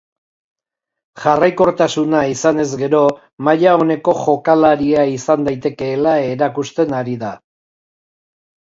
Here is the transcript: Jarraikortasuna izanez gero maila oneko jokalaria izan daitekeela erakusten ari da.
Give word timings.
Jarraikortasuna 1.25 2.21
izanez 2.31 2.65
gero 2.81 3.03
maila 3.49 3.77
oneko 3.85 4.17
jokalaria 4.23 5.05
izan 5.21 5.49
daitekeela 5.51 6.19
erakusten 6.35 7.01
ari 7.05 7.19
da. 7.29 7.33